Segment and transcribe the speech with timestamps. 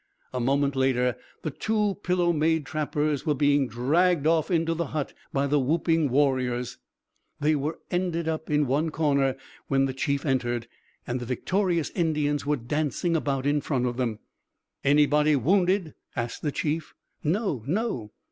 [0.33, 5.13] A moment later the two pillow made trappers were being dragged off into the hut
[5.31, 6.79] by the whooping warriors.
[7.39, 9.35] They were up ended in one corner
[9.67, 10.67] when the Chief entered,
[11.05, 14.17] and the victorious Indians were dancing about in front of them.
[14.83, 16.95] "Anybody wounded?" asked the Chief.
[17.23, 18.11] "No, no."